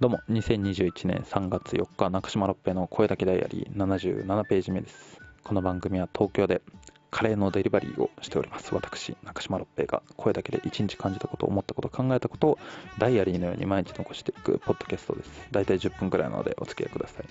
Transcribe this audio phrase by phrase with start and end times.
[0.00, 5.20] どうも、2021年3月4日、中島六平の声だけダイアリー77ページ目です。
[5.42, 6.62] この番組は東京で
[7.10, 8.72] カレーのデリバリーをしております。
[8.76, 12.58] 私、中島六平が声だけで一日感じたこと、思ったこと、考えたことを
[13.00, 15.48] ダイアリーのように毎日残していくポッドキャストです。
[15.50, 17.24] だいたい10分くらいなのでお付き合いください。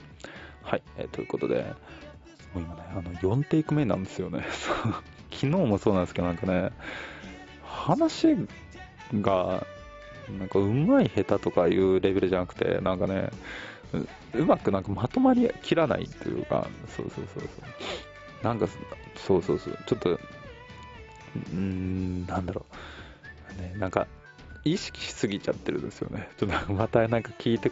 [0.61, 1.63] はい、えーということで、
[2.53, 4.43] もう今ね、あの4テイク目なんですよね。
[5.31, 6.73] 昨日もそうなんですけど、なんかね、
[7.63, 8.35] 話
[9.13, 9.65] が、
[10.39, 13.29] なんかうまい下手とかいうレベルじゃなくて、なんかね、
[14.33, 18.43] ううまくなんかまとまりきらないというか、そうそうそうそう。
[18.43, 18.67] なんか、
[19.15, 22.65] そうそうそう、ちょっと、うーん、なんだろ
[23.57, 23.61] う。
[23.61, 24.07] ね、なんか、
[24.63, 26.29] 意識しすぎちゃってるんですよね。
[26.37, 27.71] ちょっとまたなんか聞いて、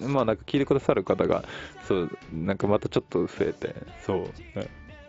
[0.00, 1.44] まあなんか聞いてくださる方が、
[1.86, 3.74] そう、なんかまたちょっと増えて、
[4.04, 4.66] そう、ね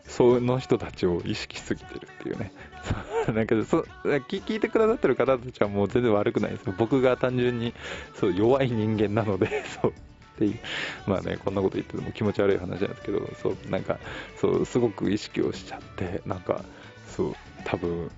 [0.08, 2.52] その人たちを意識しすぎてるっていうね。
[3.26, 6.74] そ うなんかそ聞聞いてくださってる方たちはもう全然悪くないですよ。
[6.78, 7.74] 僕が単純に
[8.16, 9.92] そう弱い人間なので、 そう。
[9.92, 9.94] っ
[10.42, 10.60] ていう
[11.06, 14.00] まあね、こんなこと言ってても気持ち悪い話なんですけど、そう、なんか、
[14.38, 16.64] そう、すごく意識をしちゃって、なんか、
[17.16, 18.10] そう、多分、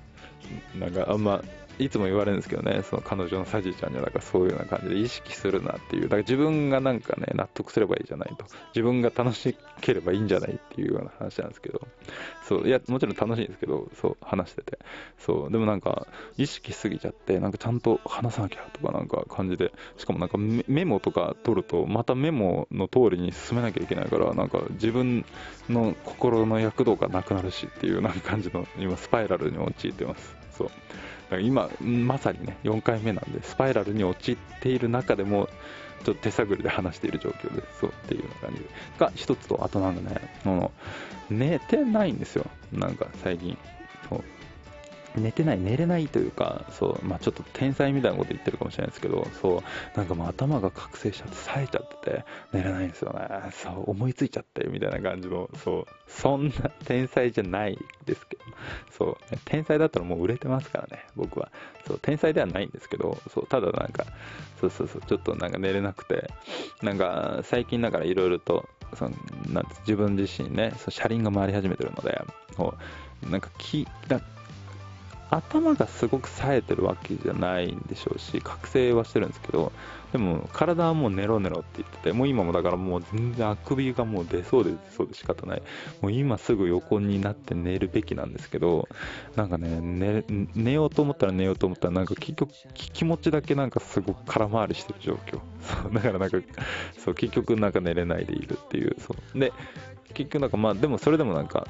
[0.80, 1.44] なんかあんま、
[1.80, 11.82] いつも言われるんですけどね、その彼女のサジーちゃんには、なんかそういうような感じで意識するなっていう、だから自分がなんかね、納得すればいいじゃないと、自分が楽しければいいんじゃないっていうような話なんですけど、
[12.48, 14.80] そう、いや、もちろん楽しいんですけど、そう、話してて、
[15.18, 16.08] そう、でもなんか、
[16.38, 25.26] 意識すぎちゃって、なんかちゃんと話さなきゃとかなんか感じで、しかもなんかメメモとか取ると、またメモの通りに進めなきゃいけないから、なんか自分
[25.70, 30.43] の心の躍動がなくなるしっていうなんか感じの、今、スパイラルに陥ってます。
[30.58, 30.68] そう。
[30.68, 35.50] だから今、まさにね、4回目なんで、スパイラルに陥っている中でも、
[36.04, 37.80] ちょっと手探りで話している状況です。
[37.82, 38.66] そうっていうような感じ。
[39.00, 40.72] が、一つと、あとなんかね、の、
[41.30, 42.46] 寝てないんですよ。
[42.72, 43.58] なんか最近。
[44.10, 44.24] そう
[45.16, 53.28] 寝てない、寝れないというか、そう、まあちょっと天才みたいなこと言ってるかもしれないですけど、そう、なんかもう頭が覚醒しちゃって、冴えちゃってて、寝れないんですよね。
[53.52, 58.44] そう、思いついちゃって、みたいな感じの、そう、そんな天才じゃないですけど、
[58.92, 61.52] そう、天才だったらもう売れてますからね、僕は。
[61.88, 64.06] そう、天才ではないんですけど、そう、ただなんか、
[64.60, 66.30] そうそうそう、ちょっとなんか寝れなくて、
[66.82, 69.12] なんか最近だからいろいろと、その
[69.50, 72.22] なん自分自身ね、そう車輪が回り始めてるので、
[72.56, 72.76] こ
[73.28, 74.20] うなんかきな
[75.38, 79.72] 頭がすごく冴えてるわけじゃないんでしょうし、覚醒はしてるんですけど、
[80.12, 85.64] でも体はもうネロネロって言ってて、もう今もだからもう全然あくびがもう出そうで出そうで仕方ない。
[86.02, 88.88] もう今すぐ横になって寝るべきなんですけど、
[89.36, 90.24] なんかね、寝
[90.54, 95.40] 寝ようと思ったら寝ようと思ったら、なんか結局気持ちだけなんかすごく空回りしてる状況。
[95.62, 96.38] そう、だからなんか、
[96.98, 99.40] そう、結局なんか寝れないでいるっていう、そう。
[99.40, 99.52] で、
[100.14, 101.68] 結局なんかまあ、でもそれでもなんか、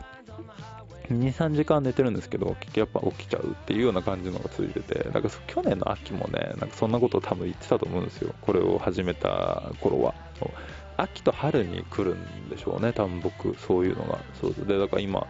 [1.09, 8.33] 2、3時間寝てるんですけど、結局やっぱ起きちゃうっていうような感じのが続いてて、なんかそ去年の秋もね、なんかそんなことを多分言ってたと思うんですよ。
[8.41, 10.13] これを始めた頃は。
[10.95, 14.19] 秋と春に来るんでしょうね、多分僕、そういうのが。
[14.39, 15.27] そうで、だから今、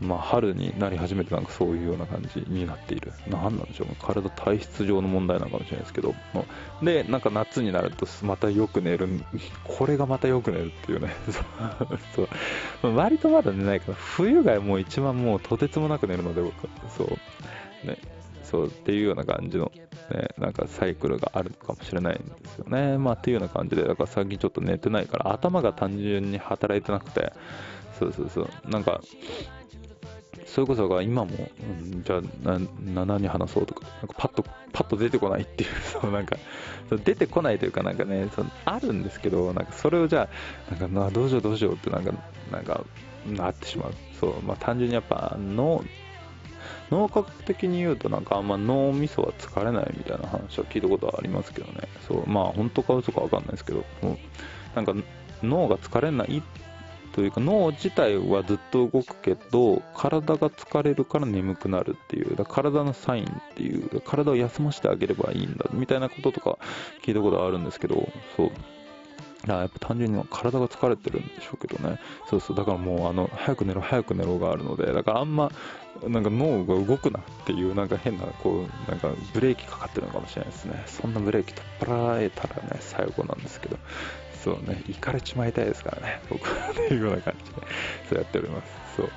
[0.00, 3.12] まあ、春になり始めてなんかそういうような感じになっている。
[3.28, 6.14] なんなんでしょう、体体質上の問題なのかもしれないですけど。
[6.82, 9.08] で、なんか夏になるとまたよく寝る。
[9.64, 11.10] これがまたよく寝るっていうね。
[12.14, 12.28] そう
[12.82, 17.86] そう割とまだ寝ないから、冬がもう一番もうとてつもなく寝るので僕、そう。
[17.86, 17.98] ね。
[18.50, 19.70] そうっていうような感じの、
[20.10, 22.98] ね、なんかサイクルがあるかもしれないんですよね。
[22.98, 27.32] まあっていうような感じで、だから最近ちょっと寝てないから、頭が単純に働いてなくて、
[27.98, 29.00] そうそうそう、なんか、
[30.46, 31.30] それこそが今も、
[31.60, 35.70] うん、じゃあな何話そうとか、なんかパッと、パッと出てこないっていう、
[36.00, 36.36] そのなんか、
[37.04, 40.28] 出てこないというか、なんかね、そのあるんですけど、なんかそれをじゃ
[40.68, 42.12] あ、なんかなどうしようどうしようってなんか、
[42.50, 42.84] なんか、
[43.26, 43.94] なってしまう。
[44.18, 45.84] そう、まあ単純にやっぱ脳、
[46.90, 51.88] 脳科学的に言うとなんかあんま脳みそは疲れないみたいな話は聞いたことはありますけどね。
[52.06, 54.18] そう、まあ本当か嘘かわかんないですけど、もう
[54.74, 54.94] なんか
[55.42, 56.42] 脳が疲れない
[57.12, 66.58] というか脳自体はずっと動くけど体が疲れるから眠くなるっていう体のサインっていう体を休ませてあげればいいんだみたいなこととか
[67.02, 68.50] 聞いたことあるんですけどそう。
[69.46, 71.98] やっぱ単純に体が疲れてるんでしょうけどね。
[72.28, 72.56] そうそう。
[72.56, 75.50] だからもうあの早く寝ろ早く寝ろがあるのでだからあんま
[76.08, 80.82] なんか脳が動くなっていうなんか変なこうなんかブレーキかかってるのかもしれないですね。
[80.86, 83.76] そんなブレーキ取っ払えたらね最後なんですけど。
[84.42, 87.60] そうね、行かれちまいたいですからね、僕はというような感じで、
[88.08, 88.96] そうやっております。
[88.96, 89.06] そう。
[89.06, 89.12] ね、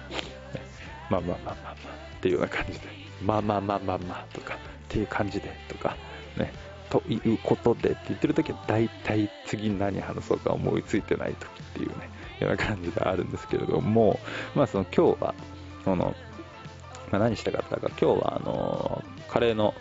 [1.09, 1.75] まあまあまあまあまあ、
[2.18, 2.80] っていうような感じで、
[3.21, 4.57] まあまあまあまあまあとか、っ
[4.89, 5.95] ていう感じでとか、
[6.36, 6.51] ね、
[6.89, 12.09] ということでって言ってるときは、大体次何話そうか思いついてないときっていうね、
[12.41, 14.19] ような感じがあるんですけれども、
[14.56, 15.36] まあその今日は、
[15.86, 16.13] その、
[17.13, 19.75] まあ、何したかったか、今日はあの、カレーの、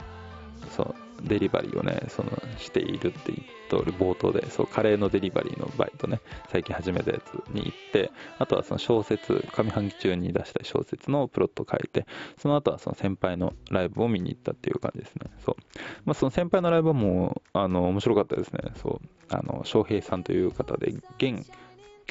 [0.76, 3.38] そう、デリバリーをねそのしているって言っ
[3.68, 6.20] ておる冒頭でそうカレーのデリバリーのバイトね
[6.50, 12.06] 最近始めたやつに行ってあとはその小説上半期中に出した小説のプロットを書いて
[12.38, 15.30] その後はその先輩のライブを見に行ったっていう感じですね。
[15.46, 15.56] そう、
[16.04, 18.60] まあ、その先輩のライブはもあの面白かったですね。
[18.82, 19.08] そう。
[19.28, 21.46] あの翔平さんという方で現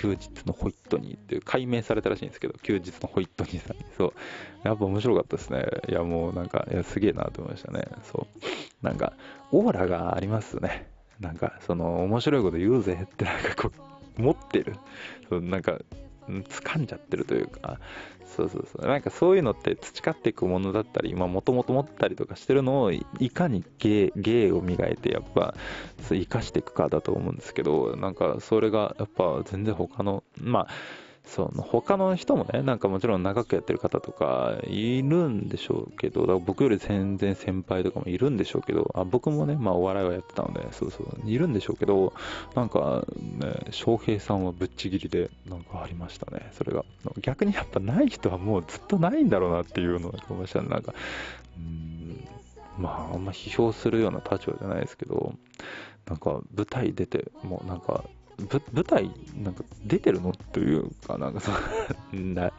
[0.01, 3.85] 休日のホイットニーっていう解明されたらしいんですけど、休日のホイットニーさんに。
[3.95, 4.13] そう。
[4.63, 5.63] やっぱ面白かったですね。
[5.89, 7.85] いや、もうなんか、いや、すげえなと思いましたね。
[8.11, 8.25] そ
[8.81, 8.85] う。
[8.85, 9.13] なんか、
[9.51, 10.87] オーラがありますね。
[11.19, 13.71] なんか、その、面白いこと言うぜってなんかこ
[14.17, 14.75] う、持ってる。
[15.29, 15.77] そうなんか、
[16.27, 17.79] 掴んじゃってるというか、
[18.25, 18.87] そうそうそう。
[18.87, 25.53] なんかそういうのって培っていくものだったり、まあもともと持ったりとかしてるのを、いかに芸、芸を磨いて、やっぱ、
[26.01, 30.67] 生かしていくかだと思うんですけど、なんかそれがやっぱ全然他の、まあ、
[31.25, 42.13] その他の人もね、なんかもちろん長くやってる方とかいるんでしょうけど、だから僕より全然先輩とかもいるんでしょうけど、あ僕もね、まあお笑いはやってたので、そうそう、いるんでしょうけど、
[42.55, 43.05] なんか
[43.39, 46.83] ね、翔平さんはぶっちぎりで、なんかありましたね、それが。
[47.21, 50.93] 逆にやっぱない人はもうずっとないんだろうなっていうのを思いましたね、なんか。
[51.57, 52.27] うん
[52.77, 55.33] まあ、あんま批評するような立場じゃないですけど、
[56.07, 58.03] なんか舞台出て、もうなんか
[58.47, 59.11] ぶ舞台
[59.43, 61.51] なんか出てるのというか、なんかそ
[62.15, 62.51] ん な、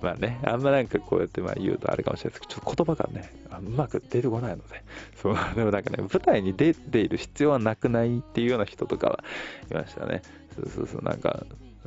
[0.00, 3.32] まあね、あんまなんかこうやってまあ言うとあれかもしれないですけど、ちょっと言葉がね、
[3.66, 4.82] うまく出てこないので、
[5.16, 9.24] そう、でもなんかね、舞台に出ている必要はなくないっていうような人とかは
[9.70, 10.22] いましたね。
[10.54, 11.44] そうそうそう、なんか、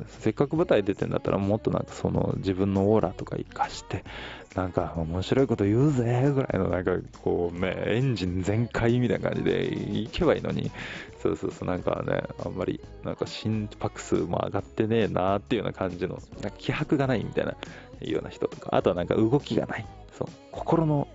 [0.08, 4.04] せっかく舞台出てんだったらもっとなんかその自分のオーラとか活かして
[4.54, 6.92] なんか面白いこと言うぜぐらいのなんか
[7.22, 9.66] こうねエンジン全開みたいな感じで
[10.00, 10.70] いけばいいのに。
[11.22, 17.52] そうそうそうなんかねあんまりなんか心拍数も上がってねえなっていうような感じのなんか気迫がないみたいな
[18.00, 18.74] いうような人とか。
[18.74, 19.86] あとはなんか動きがない。
[20.18, 20.28] そう。
[20.50, 21.08] 心の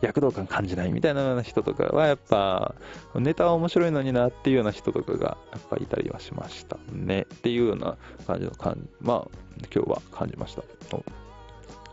[0.00, 2.74] 躍動感感じないみたいな人とかはやっぱ
[3.14, 7.22] ネタは面白いのになっていうような人とかがやっぱいたりはしましたね。
[7.22, 7.96] っていうような
[8.26, 9.28] 感じの感まあ
[9.74, 10.62] 今日は感じました。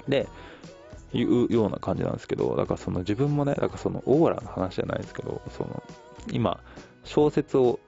[0.07, 0.27] で
[1.13, 5.83] いうような感じなんですけどだからその自分もねだからそのオーラの話じゃないですけどその
[6.31, 6.59] 今
[7.03, 7.79] 小説を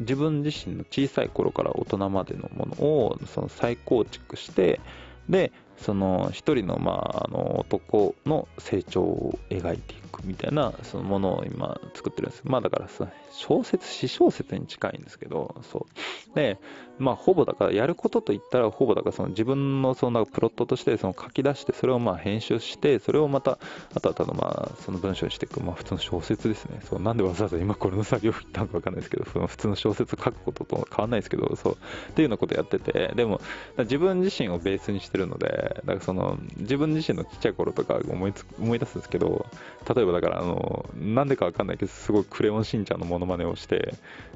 [0.00, 4.80] 自分自身の小さい頃から大人までのものをその再構築して
[5.28, 12.42] でその一人の,、まあ、あの男の成長を描いていくみたいなそのものを今作ってるんです。
[12.44, 12.88] まあだから
[13.32, 15.86] 小説詩小説に近いんですけどそ
[16.32, 16.34] う。
[16.34, 16.58] で
[16.98, 23.58] まあほぼだからやることといったらほぼだからその自分のそのプロットとしてその書き出してそれをまあ編集してそれをまた
[23.94, 26.80] あとはただまあその文章にしていくまあ普通の小説ですね。
[26.88, 27.00] そう。
[27.00, 31.72] なんでわざわざ今これの作業を言ったのかわかんないですけどその普通の小説を書くことと変わんないですけどそう。
[31.74, 33.40] っていうようなことやっててでも
[33.78, 39.46] 自分自身をベースにしてるのでだからその自分自身のちっちゃい頃とか思いつ思い出すんですけど
[39.94, 43.94] 例えばだからあのなんでかわかんないけどすごいクレヨンしんちゃんのモノマネをして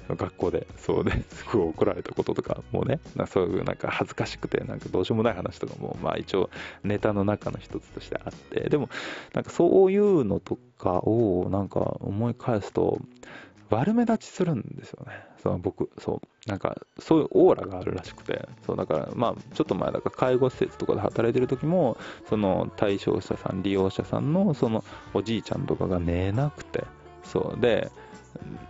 [0.08, 6.50] 学校でそうで すごい怒られたこととかもねなそういうなんか恥ずかしくてなんかどうしようもない話とかもまあ一応
[6.82, 8.88] ネタの中の一つとしてあってでも
[9.34, 13.00] なんかそういうのとかをなんか思い返すと
[13.70, 15.12] 悪目立ちするんですよね。
[15.48, 16.48] その僕、そう。
[16.48, 21.96] なんか、そういうオーラがあるらしくて、そう、だから、まあ、ちょっと前だから、介護施設とかで働いてる時も、
[22.28, 24.84] その、対象者さん、利用者さんの、その、
[25.14, 26.84] おじいちゃんとかが寝なくて、
[27.24, 27.60] そう。
[27.60, 27.90] で、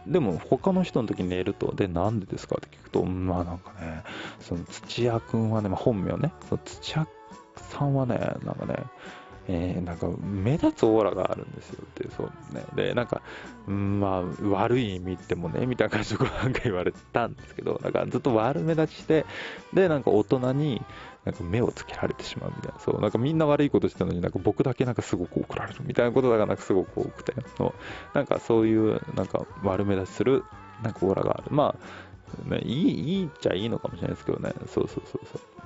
[0.06, 4.04] でも他の人の時に寝ると、で、なんでですかって聞くと、まあなんかね、
[4.40, 7.08] その土屋くんはね、まあ、本名ね、その土屋
[7.56, 8.76] さんはね、なんかね、
[9.48, 12.64] えー、なんか目立つオーラがあるんですよって、そうね。
[12.74, 13.22] で、なんか、
[13.66, 19.24] まあ、悪い意味でもね、みたいな感じでなんか言われたんですけど、なんかずっと悪目立ちして、
[19.72, 20.82] で、なんか大人に、
[21.24, 27.72] なんか目をつけられてしまうみたいな、そう、なんかみんな悪いことしてるのになんか僕だけなんかすごく怒られるみたいなことがなんかすごく多くて、そう
[28.14, 30.44] なんかそういうなんか悪目立ちする
[30.82, 31.44] なんかオーラがある。
[31.50, 31.74] ま
[32.46, 35.57] あ、ね、いい、いいっちゃいいのかもしれないですけどね、そうそうそうそう。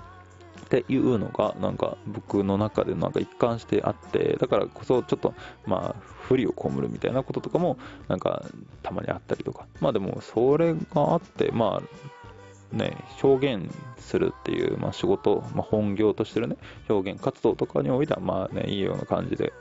[0.72, 5.34] っていうのがなんか僕の中でなんか一貫してあってだからこそちょっと
[5.66, 7.76] まあ不利を被るみたいなこととかも
[8.08, 8.42] なんか
[8.82, 9.66] たまにあったりとか。
[9.80, 16.56] まあでもそれがあってまあね表現するっていう、まあ、仕事、まあ、本業としてるね
[16.88, 19.52] 表現活動とかにおいてはまあねいいような感じで。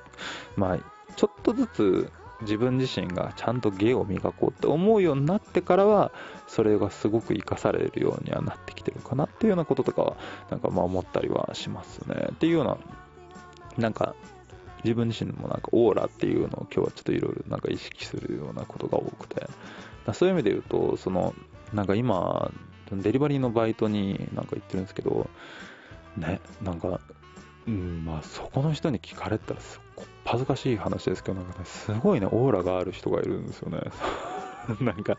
[0.56, 0.80] まあ
[1.18, 2.12] ちょっとずつ
[2.42, 6.12] 自分自身がちゃんと芸を磨こうって思うようになってからは
[6.48, 10.18] それがすごく活かされるようにはなってきてるかなっていうようなこととかは
[10.50, 12.30] なんかまあ思ったりはしますね。
[12.32, 12.78] っていうような
[13.78, 14.16] なんか
[14.84, 19.48] 自分自身もなんかオーラっていうのを今日はちょっといろいろなんか意識するようなことが多くて。
[20.14, 21.36] そういう意味で言うとその
[21.74, 22.52] なんか今
[22.92, 25.30] デリバリーのバイトになんか行ってるんですけど
[26.18, 27.00] ねなんか
[27.68, 33.80] うんまあそこの人に聞かれたらすっご恥ずかしい話ですけど、なんかね、すごいね、オーラがある人がいるんですよね。
[34.80, 35.18] なんか、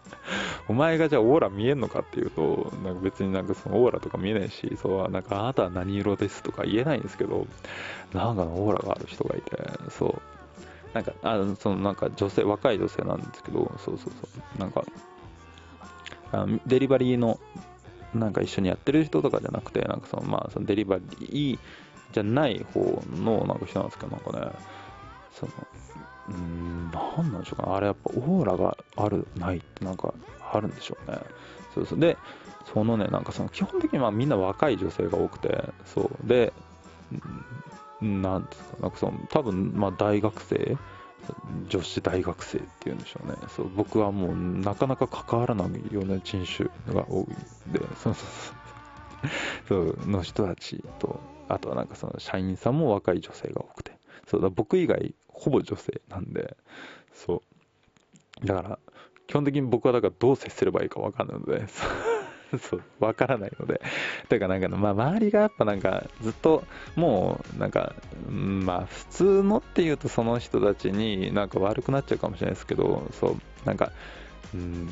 [0.68, 7.46] お前がじゃあオーラ見えんのかっていうと、なんか別になんかそのオーラとか見えないし、そう、なんかあなたは何色ですとか言えないんですけど、
[8.12, 9.50] なんかのオーラがある人がいて、
[9.90, 10.22] そう。
[10.94, 14.84] なんか、あそのなんか女性、若い女性なんですけど、そうそうそう、なんか、
[16.32, 17.38] あデリバリーの
[18.14, 21.58] なんか一緒にやってる人とかじゃなくて、なんかそのまあそのデリバリー
[22.12, 24.52] じゃない方のなんか人なんですけど、なんかね、
[25.32, 25.52] その、
[26.28, 30.12] うん、なんなんでしょうか、あれやっぱオーラがある、ないってなんか
[30.52, 31.18] あるんでしょうね。
[31.74, 31.98] そうそう。
[31.98, 32.16] で、
[32.72, 36.28] そのね、なんかその基本的にまあみんな若い女性が多くて、そう。
[36.28, 36.52] で、
[38.00, 40.76] なんですか、なんかその、多分まあ大学生、
[41.68, 43.36] 女子大学生っていうんでしょうね。
[43.48, 48.28] そう僕はもうなかなか関わらないような人種が多いで、そうそう
[49.68, 49.96] そう。
[49.96, 53.92] そうの人たちと、あとはなんかその社員さんも若い女性が多くて、
[54.26, 56.56] そうだ僕以外ほぼ女性なんで、
[57.12, 57.42] そ
[58.42, 58.46] う。
[58.46, 58.78] だから、
[59.26, 61.66] 基本的に僕はだからどう接すればいいか分かんないので、
[62.58, 63.80] そう、わからないので。
[64.28, 66.64] だからなんか、まあ、周りがやっぱなんか、ずっと、
[66.96, 67.94] もう、なんか、
[68.28, 73.90] まあ、普通のっていうとその人たちになんか悪くなっちゃうかもしれないですけど、そう、なんか、
[74.54, 74.88] うん、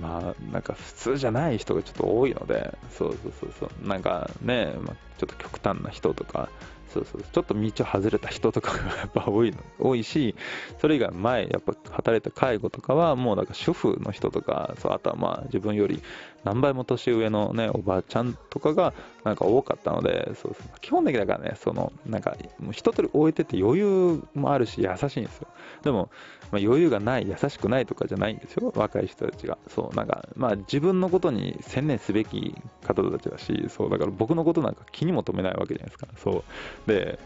[0.00, 6.48] まあ、なんか普通じゃない人がちょっと多いので、そうそうそうそう、なんかね、まあ、ちょっと極端な人とか、
[6.92, 7.22] そうそう。
[7.22, 9.58] ちょっと道を外れた人とかがやっぱ多いの。
[9.78, 10.34] 多いし
[10.80, 16.02] それ以外前やっぱ働いた介護とかはもうなんか主婦の人とかそうあとはまあ自分より
[16.44, 18.92] 何倍も年上のねおばあちゃんとかが
[19.24, 20.80] なんか多かったのでそうそう。
[20.80, 22.36] 基本的だからねそのなんか
[22.72, 25.48] 一通り置いてて余裕もあるし優しいんですよ。
[25.82, 26.10] でも、
[26.52, 28.72] まあ、余裕がない優しくないとかじゃないんですよ。
[28.76, 29.58] 若い人たちが。
[29.68, 32.54] そうなんかまあ自分のことに専念すべき
[32.86, 36.06] 方たちだしそうだから僕のことなんか気にも留めないわけじゃないですか。
[36.22, 36.44] そ
[36.86, 36.88] う。
[36.88, 37.18] で、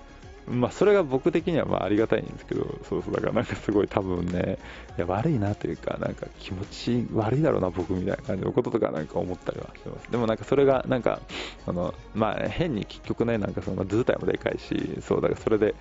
[0.50, 4.59] まあ、それが僕的にはまあありがたいんですけど、そうそう、だからなんかすごい多分ね、
[4.97, 10.11] いや悪いなというか、なんか気持ち悪いだろうな、僕みたいな感じのこととかなんか思ったりはしてます。
[10.11, 11.21] でもなんかそれが、なんか、
[11.67, 15.75] あの、まあ変に結局ね、なんかその図体もでかいし、そう、だからそれで、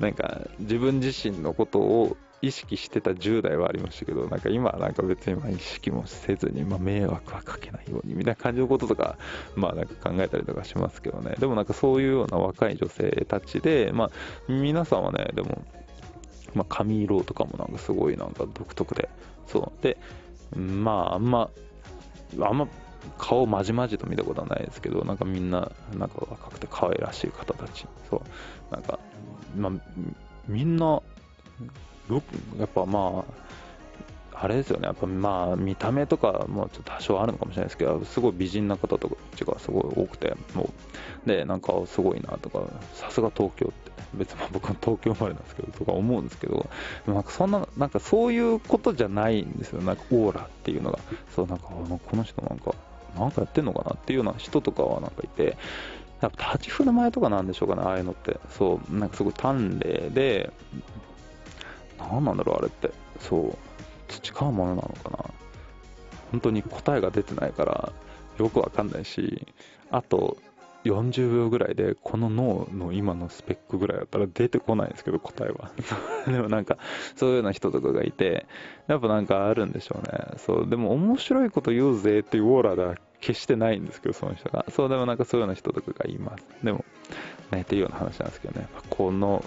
[0.00, 9.16] なんか自分自身のことを意識してた10代はありましたけど、なんか今はなんか別にま意識もせずに、まあ、迷惑はかけないようにみたいな感じのこととか、
[9.56, 11.34] まあなんか考えたりとかしますけどね。
[11.38, 14.10] でもなんかそういうような若い女性たちで、まあ
[14.48, 15.64] 皆さんはね、でも、
[16.54, 19.08] まあ髪色とかもなんかすごいなんか独特で、
[19.46, 19.82] そう。
[19.82, 19.98] で、
[20.56, 21.50] まああんま、
[22.40, 22.68] あんま
[23.18, 28.22] 顔まじまじと見たことはないですけど、なんかみんな、なんか若くて可愛らしい方たち、そ
[28.70, 28.98] う、なんか、
[29.56, 29.72] まあ、
[30.48, 31.02] みんな、
[32.58, 40.68] やっぱまあ、あれですよね、やっぱまあ見た目とかもちょっと多少あるのかもしれないですけど、すごい美人な方とかがすごい多くて、も
[41.24, 46.68] う、で、なんかすごいなとか、さすが東京って、別に僕は東京生まれなんですけど、とか思うんですけど、
[47.06, 50.98] なんかそんな、なんかそういうことじゃないんですよ、なんかオーラっていうのが。
[51.34, 52.74] そう、なんか、この人なんか、
[53.18, 55.56] なんかやってんのかなっていうような人とかはなんかいて、
[56.20, 58.38] やっぱ立ち振る舞いとかなんでしょうかね、ああいうのって。
[58.50, 60.52] そう、なんかすごい端麗で、
[62.14, 62.90] 何なんだろう、あれって。
[63.20, 63.56] そう。
[64.08, 65.18] 培うものなのかな。
[66.30, 67.92] 本当に答えが出てないから、
[68.38, 69.46] よくわかんないし、
[69.90, 70.36] あと
[70.84, 75.70] 40秒ぐらいで、この脳の今のスペックぐらいだったら出てこないんですけど、答えは。
[76.30, 76.76] でもなんか、
[77.16, 78.46] そういうような人とかがいて、
[78.86, 80.36] やっぱなんかあるんでしょうね。
[80.38, 84.66] そう、でも面白いこと言うぜっていうオーラでは決してないんですけど、その人が。
[84.70, 86.46] そう、でもなんかそういうような人とかがいます。
[86.62, 86.84] でも、
[87.50, 88.68] ね、っていうような話なんですけどね。
[88.90, 89.42] この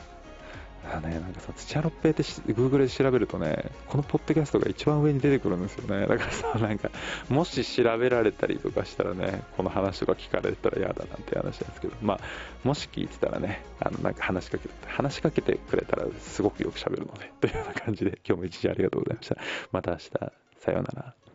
[0.87, 6.07] だね、なんかさ、土屋六平って Google で調べるとね、このポッドキャストが一番上に出てくるんですよね。
[6.07, 6.89] だからさ、なんか、
[7.29, 12.19] もし調べられたりとかしたらね、この話とか聞かれたら嫌だなんて話なんですけど、まあ、
[12.63, 19.37] もし聞いてたらね、あの、なんか話しかけて、話しかけてくれたらすごくよく喋るので、というような感じで、今日も一時ありがとうございました。
[19.71, 20.09] また明日、
[20.59, 21.26] さようなら。